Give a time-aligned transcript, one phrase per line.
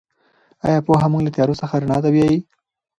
[0.65, 2.37] آیا پوهه مو له تیارو څخه رڼا ته بیايي؟